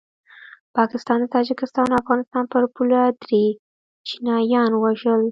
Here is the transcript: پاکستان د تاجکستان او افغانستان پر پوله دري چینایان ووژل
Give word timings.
پاکستان 0.77 1.17
د 1.21 1.25
تاجکستان 1.35 1.87
او 1.89 1.99
افغانستان 2.03 2.43
پر 2.51 2.63
پوله 2.75 3.01
دري 3.21 3.43
چینایان 4.07 4.71
ووژل 4.75 5.21